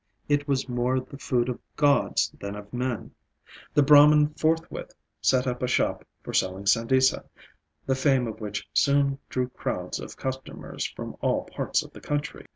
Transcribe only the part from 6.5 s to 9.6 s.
sandesa, the fame of which soon drew